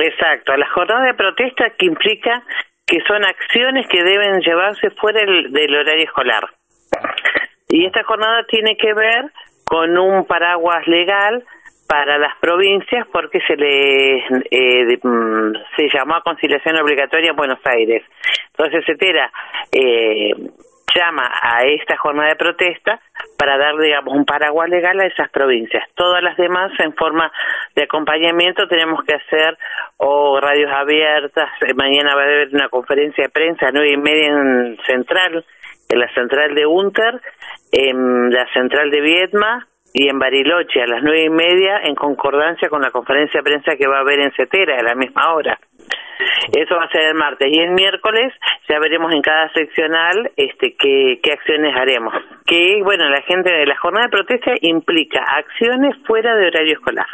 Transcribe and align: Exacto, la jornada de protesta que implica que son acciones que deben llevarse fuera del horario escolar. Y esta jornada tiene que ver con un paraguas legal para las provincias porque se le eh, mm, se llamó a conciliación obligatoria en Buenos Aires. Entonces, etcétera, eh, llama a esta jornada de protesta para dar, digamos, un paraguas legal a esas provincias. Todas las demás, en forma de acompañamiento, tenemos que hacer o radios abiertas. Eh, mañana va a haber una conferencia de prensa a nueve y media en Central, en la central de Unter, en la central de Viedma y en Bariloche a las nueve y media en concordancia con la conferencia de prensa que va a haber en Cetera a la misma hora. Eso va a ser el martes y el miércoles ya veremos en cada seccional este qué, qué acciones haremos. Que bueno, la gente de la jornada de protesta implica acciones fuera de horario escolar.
Exacto, 0.00 0.56
la 0.56 0.68
jornada 0.70 1.06
de 1.06 1.14
protesta 1.14 1.70
que 1.78 1.86
implica 1.86 2.42
que 2.86 2.98
son 3.06 3.24
acciones 3.24 3.86
que 3.88 4.02
deben 4.02 4.40
llevarse 4.40 4.90
fuera 4.90 5.20
del 5.20 5.74
horario 5.74 6.04
escolar. 6.04 6.44
Y 7.68 7.86
esta 7.86 8.02
jornada 8.04 8.44
tiene 8.48 8.76
que 8.76 8.92
ver 8.92 9.30
con 9.64 9.96
un 9.96 10.26
paraguas 10.26 10.86
legal 10.86 11.42
para 11.88 12.18
las 12.18 12.36
provincias 12.38 13.06
porque 13.12 13.40
se 13.46 13.56
le 13.56 14.16
eh, 14.50 14.98
mm, 15.02 15.52
se 15.76 15.88
llamó 15.92 16.16
a 16.16 16.22
conciliación 16.22 16.76
obligatoria 16.76 17.30
en 17.30 17.36
Buenos 17.36 17.60
Aires. 17.64 18.02
Entonces, 18.50 18.84
etcétera, 18.86 19.30
eh, 19.70 20.32
llama 20.94 21.30
a 21.42 21.62
esta 21.64 21.96
jornada 21.96 22.30
de 22.30 22.36
protesta 22.36 23.00
para 23.38 23.56
dar, 23.58 23.76
digamos, 23.76 24.14
un 24.14 24.24
paraguas 24.24 24.68
legal 24.68 25.00
a 25.00 25.06
esas 25.06 25.30
provincias. 25.30 25.84
Todas 25.94 26.22
las 26.22 26.36
demás, 26.36 26.72
en 26.78 26.94
forma 26.94 27.32
de 27.74 27.84
acompañamiento, 27.84 28.66
tenemos 28.68 29.02
que 29.04 29.14
hacer 29.14 29.56
o 29.96 30.40
radios 30.40 30.70
abiertas. 30.72 31.50
Eh, 31.60 31.74
mañana 31.74 32.14
va 32.14 32.22
a 32.22 32.24
haber 32.24 32.48
una 32.52 32.68
conferencia 32.68 33.24
de 33.24 33.30
prensa 33.30 33.68
a 33.68 33.72
nueve 33.72 33.92
y 33.92 33.96
media 33.96 34.28
en 34.28 34.78
Central, 34.86 35.44
en 35.88 35.98
la 35.98 36.08
central 36.14 36.54
de 36.54 36.66
Unter, 36.66 37.20
en 37.72 38.30
la 38.30 38.46
central 38.52 38.90
de 38.90 39.00
Viedma 39.00 39.66
y 39.92 40.08
en 40.08 40.18
Bariloche 40.18 40.82
a 40.82 40.86
las 40.86 41.02
nueve 41.02 41.24
y 41.24 41.30
media 41.30 41.80
en 41.84 41.94
concordancia 41.94 42.68
con 42.68 42.80
la 42.80 42.90
conferencia 42.90 43.40
de 43.40 43.44
prensa 43.44 43.76
que 43.76 43.86
va 43.86 43.98
a 43.98 44.00
haber 44.00 44.20
en 44.20 44.32
Cetera 44.32 44.78
a 44.78 44.82
la 44.82 44.94
misma 44.94 45.34
hora. 45.34 45.58
Eso 46.56 46.76
va 46.76 46.84
a 46.84 46.90
ser 46.90 47.08
el 47.08 47.14
martes 47.14 47.48
y 47.50 47.58
el 47.58 47.70
miércoles 47.70 48.32
ya 48.68 48.78
veremos 48.78 49.12
en 49.12 49.22
cada 49.22 49.48
seccional 49.52 50.30
este 50.36 50.76
qué, 50.78 51.20
qué 51.22 51.32
acciones 51.32 51.74
haremos. 51.76 52.14
Que 52.46 52.80
bueno, 52.82 53.08
la 53.08 53.22
gente 53.22 53.50
de 53.50 53.66
la 53.66 53.76
jornada 53.76 54.06
de 54.06 54.10
protesta 54.10 54.52
implica 54.60 55.20
acciones 55.36 55.96
fuera 56.06 56.34
de 56.36 56.46
horario 56.46 56.74
escolar. 56.74 57.06